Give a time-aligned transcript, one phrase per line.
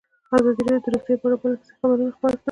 [0.37, 2.39] ازادي راډیو د روغتیا په اړه پرله پسې خبرونه خپاره کړي.